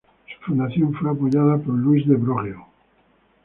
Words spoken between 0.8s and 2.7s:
fue apoyada por Louis de Broglie.